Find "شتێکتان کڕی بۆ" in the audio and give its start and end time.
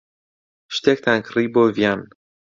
0.75-1.63